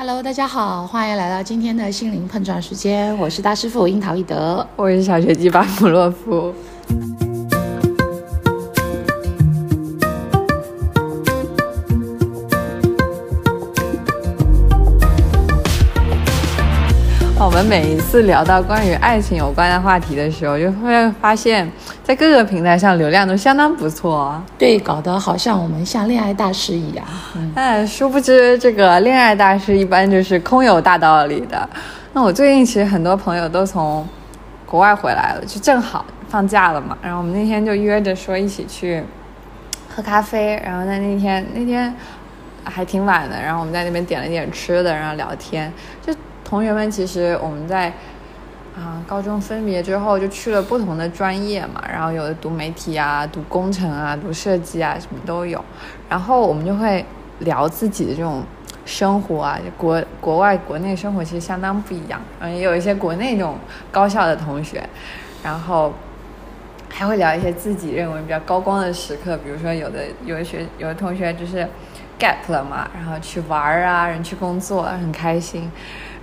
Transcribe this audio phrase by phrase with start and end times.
[0.00, 6.54] Hello，大家好，欢迎来到今天的心灵碰撞时间，我是大师傅樱桃一德，我是小学鸡巴姆洛夫。
[17.58, 21.68] 们每一次聊到关于爱情有关的话题的时候，就会发现，
[22.04, 24.40] 在各个平台上流量都相当不错。
[24.56, 27.04] 对，搞得好像我们像恋爱大师一样。
[27.52, 31.68] 但 殊不知，这个恋爱大师一般就是空有大道理的。
[32.12, 34.06] 那我最近其实很多朋友都从
[34.64, 36.96] 国外回来了，就正好放假了嘛。
[37.02, 39.02] 然后我们那天就约着说一起去
[39.92, 40.62] 喝咖啡。
[40.64, 41.92] 然后在那天那天
[42.62, 45.72] 还挺晚的，然后我们在那边点了点吃的，然后聊天
[46.06, 46.14] 就。
[46.48, 47.88] 同学们，其实我们在
[48.74, 55.62] 啊高中分别之后就去了不同的专业嘛，然后有的读媒体啊，读工程啊，读设计啊，什么都有。
[56.08, 57.04] 然后我们就会
[57.40, 58.42] 聊自己的这种
[58.86, 62.18] 生活啊，国国外国内生活其实相当不一样。
[62.40, 63.58] 嗯，也有一些国内那种
[63.92, 64.82] 高校的同学，
[65.42, 65.92] 然后
[66.88, 71.68] 还会聊一些自己认为比较高光的时刻，比如说有的有的学有的同学就是
[72.18, 75.70] gap 了嘛，然后去玩儿啊，人去工作很开心。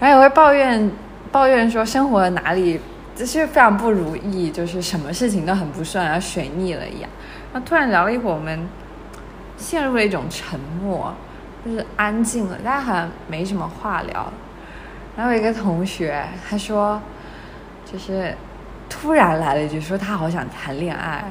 [0.00, 0.90] 然后也会抱怨，
[1.30, 2.80] 抱怨说生活哪里
[3.14, 7.10] 就是非常不如意，就是什么事情都很不顺，然后水逆了一样。
[7.52, 8.68] 然后突然聊了一会儿，我们
[9.56, 11.14] 陷入了一种沉默，
[11.64, 14.32] 就是安静了，大家好像没什么话聊。
[15.16, 17.00] 然后有一个同学他说，
[17.90, 18.34] 就是
[18.90, 21.24] 突然来了一句说他好想谈恋爱，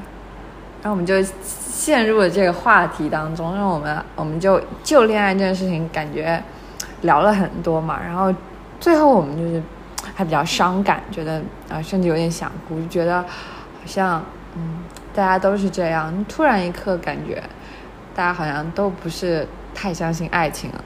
[0.84, 6.40] 然后我们就陷入了这个话题当中，让我们我们就就恋爱这件事情感觉
[7.00, 8.32] 聊了很多嘛，然后。
[8.80, 9.62] 最后我们就是
[10.14, 14.22] 还比较伤感，觉得啊，甚至有点想哭，就觉得好像
[14.56, 14.80] 嗯，
[15.14, 16.12] 大家都是这样。
[16.28, 17.42] 突然一刻，感觉
[18.14, 20.84] 大家好像都不是太相信爱情了。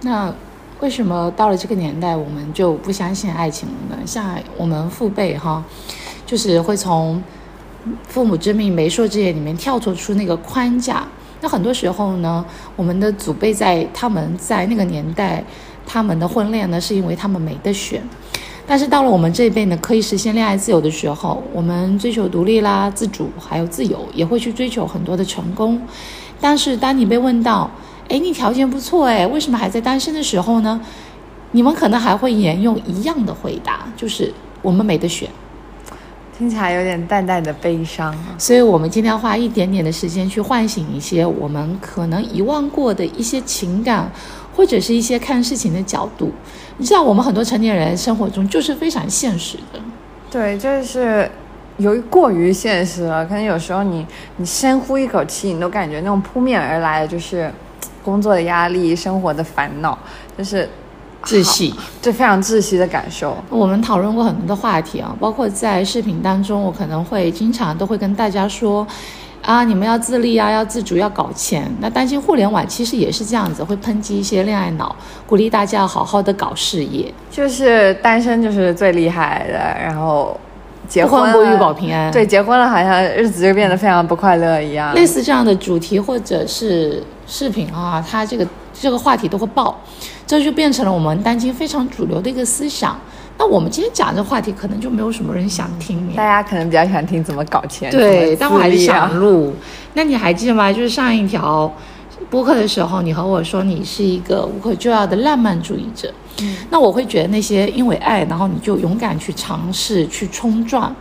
[0.00, 0.32] 那
[0.80, 4.02] 为什么到了这个年代，我们就不相信爱情了呢？
[4.06, 5.62] 像我们父辈哈，
[6.24, 7.22] 就是会从
[8.06, 11.06] 父母之命、媒妁之言里面跳脱出那个框架。
[11.40, 12.44] 那很多时候呢，
[12.76, 15.42] 我们的祖辈在他们在那个年代。
[15.90, 18.02] 他们的婚恋呢，是因为他们没得选，
[18.66, 25.80] 但是到了我们这一辈呢，可以实现恋爱自由的时候，我们追求独立啦、自主，还有自由，也会去追求很多的成功。
[26.42, 27.70] 但是当你被问到，
[28.10, 30.78] 哎，你条件不错，哎，为什么还在单身的时候呢？
[31.52, 35.26] 你们可能还会沿用一样的回答，就是我们没得选。
[36.38, 38.14] 听起来有点淡淡的悲伤。
[38.38, 44.10] 所以我们今天要花一点点的时间去唤醒一些我们可能遗忘过的一些情感。
[44.56, 46.32] 或者是一些看事情的角度，
[46.78, 49.78] 你知道，我们很多成年人生活中就是非常现实的。
[50.28, 51.30] 对，就是
[51.76, 54.04] 由于过于现实了，可能有时候你
[54.36, 57.48] 你深呼一口气，你都感觉那种扑面而来的就是
[58.02, 59.96] 工作的压力、生活的烦恼，
[60.36, 60.68] 就是
[61.28, 63.36] 窒息，就非常窒息的感受。
[63.50, 68.86] 我们讨论过很多的话题啊，包括在视频当中，我可能会经常都会跟大家说。
[69.40, 71.70] 啊，你们要自立啊，要自主，要搞钱。
[71.80, 74.94] 那担心互联网其实也是这样子，会抨击一些恋爱脑，
[75.26, 77.10] 鼓励大家要好好的搞事业。
[77.30, 80.38] 就是单身就是最厉害的，然后
[80.88, 82.10] 结婚不欲保平安。
[82.10, 84.92] 对，结婚了好像日子就变得非常不快乐一样。
[84.94, 88.46] 类似这样的主题或者是视频啊，它这个
[88.80, 89.78] 这个话题都会爆，
[90.26, 92.98] 这就变成了我们当今非常主流的一个思想。
[93.40, 96.12] 那我们今天讲这话题，可能就没有什么人想听。
[96.14, 97.88] 大家可能比较想听怎么搞钱。
[97.90, 99.54] 对，但我还是想录。
[99.94, 100.72] 那你还记得吗？
[100.72, 101.72] 就是上一条
[102.28, 106.12] 播客的时候，你和我说你是一个无可救药的浪漫主义者。
[106.40, 106.56] 嗯。
[106.68, 110.92] 那我会觉得那些因为爱，然后你就勇敢去尝试、去冲撞，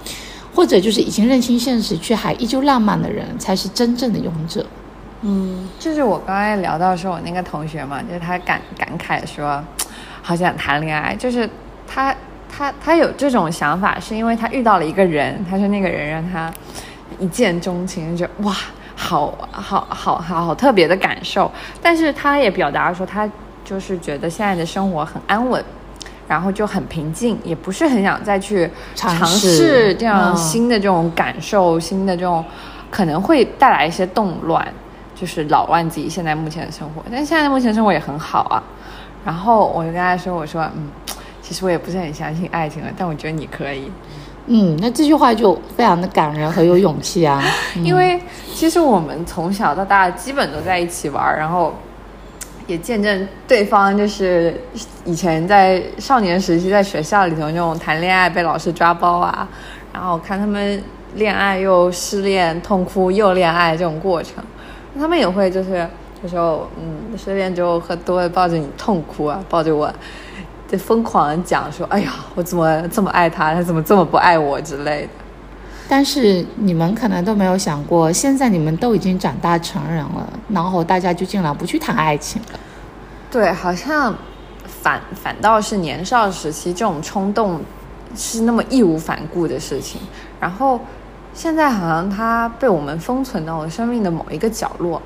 [0.53, 4.63] 或者就是已经认清现实却还依旧浪漫的人，才是真正的勇者。
[5.29, 9.61] 嗯，就是我刚才聊到说，我那个同学嘛，就是他感感慨说，
[10.23, 11.47] 好想谈恋爱，就是
[11.87, 12.15] 他。
[12.49, 16.51] 他他有这种想法，是因为他遇到了一个人，他说那个人让他
[17.19, 18.55] 一见钟情，就哇，
[18.95, 21.51] 好好好好好特别的感受。
[21.81, 23.29] 但是他也表达说，他
[23.65, 25.63] 就是觉得现在的生活很安稳，
[26.27, 32.43] 然后就很平静，也不是很想再去尝试这样新的这种感受，新的这种
[32.89, 34.65] 可能会带来一些动乱，
[35.19, 37.03] 就是老忘自己现在目前的生活。
[37.11, 38.63] 但现在目前生活也很好啊。
[39.25, 40.87] 然后我就跟他说，我说嗯。
[41.39, 43.89] 其实我也不是很相信爱情了，但我觉得你可以。
[44.47, 47.41] 嗯，那这句话就非常的感人和有勇气啊。
[47.85, 48.21] 因为
[48.53, 51.73] 其实我们从小到大基本都在一起玩，然后
[52.65, 54.61] 也见证对方就是
[55.05, 59.47] 以前在少年时期在学校里头那种谈恋爱被老师抓包啊，
[59.93, 60.83] 然后看他们
[61.15, 64.43] 恋爱又失恋痛哭又恋爱这种过程，
[64.97, 65.87] 他们也会就是
[66.23, 69.93] 有时候，嗯，失恋之后喝多了，抱着你痛哭啊，抱着我，
[70.67, 75.09] 就疯狂的讲说：“哎呀，我怎么这么爱他，他怎么这么不爱我之类的。”
[75.89, 82.59] 但是你们可能都没有想过，现在你们都已经长大成人了，然后大家就尽量不去谈爱情了。
[83.31, 84.13] 对，好像
[84.65, 87.61] 反反倒是年少时期这种冲动
[88.15, 90.01] 是那么义无反顾的事情，
[90.41, 90.79] 然后
[91.37, 94.99] 现在好像它被我们封存到了生命的某一个角落。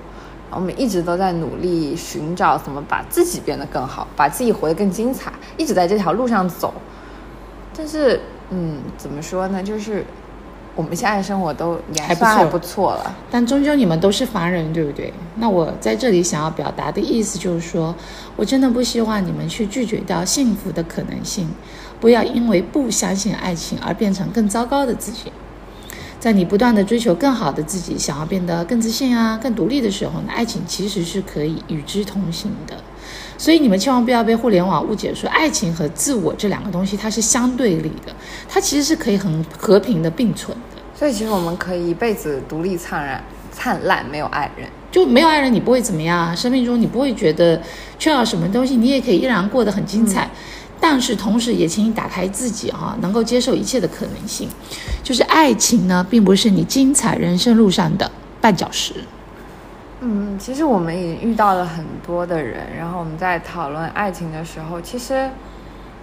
[0.50, 6.74] 我们一直都在努力寻找怎么把自己变得更好，把自己活得更精彩，一直在这条路上走。
[7.76, 8.18] 但是，
[8.50, 9.62] 嗯，怎么说呢？
[9.62, 10.06] 就是
[10.74, 13.14] 我们现在生活都还不错，还不错了。
[13.30, 15.14] 但终究你们都是凡人，对不对？
[15.36, 17.94] 那我在这里想要表达的意思就是说，
[18.38, 21.50] 我真的不希望你们去拒绝掉幸福的可能性，
[22.00, 25.30] 不要因为不相信爱情而变成更糟糕的自己。
[26.22, 32.76] 在你不断的追求更好的自己，想要变得更自信啊、更独立的时候呢，爱情其实是可以与之同行的。
[33.40, 38.14] 所以你们千万不要被互联网误解，说爱情和自我这两个东西它是相对立的，
[38.48, 40.82] 它其实是可以很和平的并存的。
[40.94, 46.38] 所以其实我们可以一辈子独立灿烂、灿烂，没有爱人，就没有爱人，你不会怎么样？
[46.38, 47.60] 生命中你不会觉得
[47.98, 50.30] 缺少什么东西，你也可以依然过得很精彩。
[50.84, 54.50] 但是同时，也请你打开自己哈，能够接受一切的可能性。
[55.04, 58.12] 就是爱情呢，并不是你精彩人生路上的
[58.42, 58.96] 绊脚石。
[60.02, 65.30] 嗯，其实我们也遇到了很多的人，然后我们在讨论爱情的时候，其实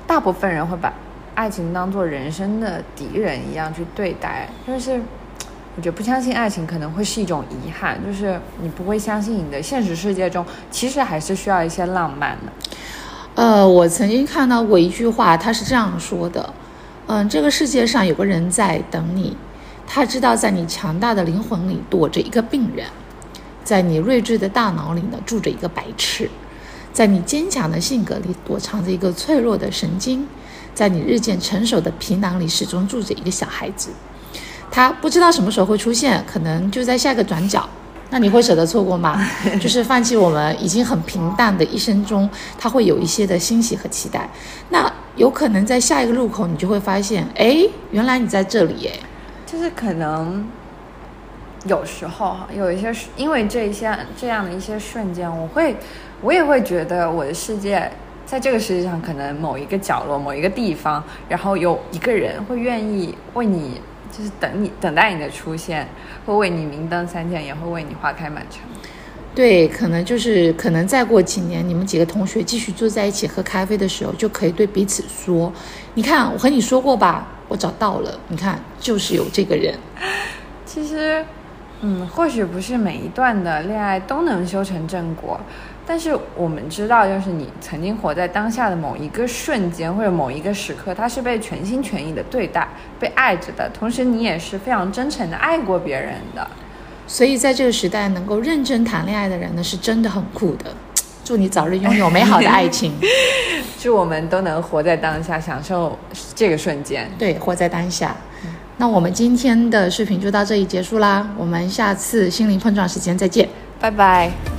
[0.07, 0.93] 大部分人会把
[1.35, 4.49] 爱情当做人生的敌人一样去对待。
[4.65, 4.93] 就是
[5.77, 12.53] 我觉得不相信爱情可能会是一种遗憾，就是你不会相信你的现实世界中其实还是需要一些浪漫的。
[13.39, 16.53] 呃，我曾经看到过一句话，他是这样说的：，
[17.07, 19.37] 嗯，这个世界上有个人在等你，
[19.87, 22.85] 他知道在你强大的灵魂里躲着一个病人，
[23.63, 26.29] 在你睿智的大脑里呢住着一个白痴，
[26.93, 30.27] 在你坚强的性格里躲藏着一个脆弱的神经，
[30.75, 33.91] 在你日渐成熟的皮囊里始终住着一个小孩子，
[34.69, 37.69] 他不知道什么时候会出现，可能就在下个转角。
[38.11, 39.21] 那你会舍得错过吗？
[39.61, 42.29] 就是放弃我们已经很平淡的一生中，
[42.59, 44.27] 他会有一些的欣喜和期待。
[44.71, 47.59] 那有可能在下一个路口，你就会发现，哎，
[47.91, 48.99] 原来你在这里，哎，
[49.45, 50.47] 就是可能
[51.67, 55.77] 有时候有一些，因为这一些这样的一些瞬间，我会，
[56.23, 57.91] 我也会觉得我的世界
[58.25, 63.81] 在这个世界上，可能某一个角落、某一个地方，然后有一个人会愿意为你。
[64.11, 65.87] 就是等你等待你的出现，
[66.27, 68.61] 会为你明灯三千，也会为你花开满城。
[69.35, 75.53] 对，可能就是可能再过几年，你们几个同学继续坐在一起喝咖啡的时候，就可以对彼此说
[75.95, 78.19] ：“你看，我和你说过吧，我找到了。
[78.29, 79.79] 你看，就是有这个人。”
[80.67, 81.25] 其实，
[81.83, 85.41] 嗯，或许不是每一段的恋爱都能修成正果。
[85.91, 92.69] 但是我们知道，就是你曾经活在当下的某一个瞬间或者某一个时刻，他是被全心全意的对待、
[93.01, 96.47] 被爱着的，同时你也是非常真诚的爱过别人的。
[97.07, 100.67] 所以在这个时代，能够认真谈恋爱的人呢，是真的很酷的。
[101.25, 102.93] 祝你早日拥有美好的爱情，
[103.81, 105.99] 祝我们都能活在当下，享受
[106.35, 107.11] 这个瞬间。
[107.19, 108.15] 对，活在当下。
[108.77, 113.49] 那我们今天的视频就到这里结束啦，我们下次心灵碰撞时间再见，
[113.81, 114.58] 拜拜。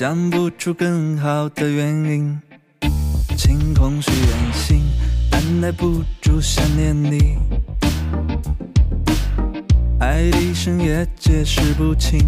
[0.00, 2.40] 想不出更好的原因，
[3.36, 4.82] 清空许愿星，
[5.30, 7.36] 按耐不住想念你。
[9.98, 12.18] 爱的深夜解释不清，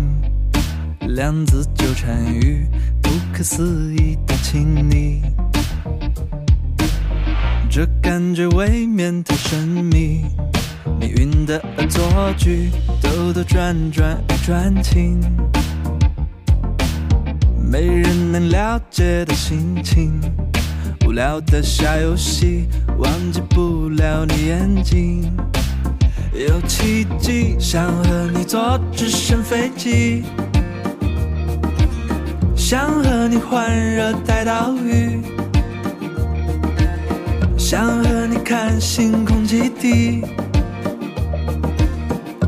[1.00, 2.68] 量子纠缠于
[3.00, 5.22] 不可思议的亲昵。
[7.70, 10.26] 这感觉未免太神秘，
[11.00, 15.18] 命运的恶作剧，兜兜转转一转情。
[17.72, 20.20] 没人能了解的心情，
[21.06, 25.34] 无聊的小游戏，忘记不了你眼睛。
[26.34, 30.22] 有奇迹，想和你坐直升飞机，
[32.54, 35.22] 想和你环热带岛屿，
[37.56, 40.22] 想和你看星空基地，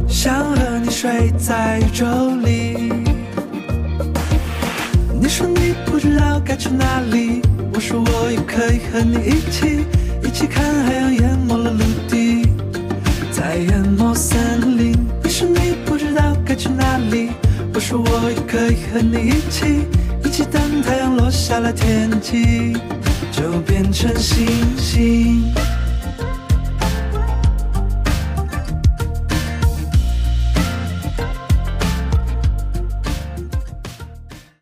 [0.06, 2.04] 想和你睡在宇宙
[2.44, 2.73] 里。
[5.34, 9.84] 你说你不知道该去哪里，我说我也可以和你一起，
[10.22, 12.46] 一起看海洋淹没了陆地，
[13.32, 14.96] 再淹没森林。
[15.24, 17.30] 你说你不知道该去哪里，
[17.74, 19.88] 我说我也可以和你一起，
[20.24, 22.76] 一起等太阳落下了天际，
[23.32, 24.46] 就变成星
[24.78, 25.52] 星。